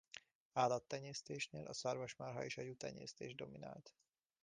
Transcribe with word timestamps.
Állattenyésztésnél 0.53 1.65
a 1.65 1.73
szarvasmarha 1.73 2.43
és 2.43 2.57
a 2.57 2.61
juhtenyésztés 2.61 3.35
dominált. 3.35 3.95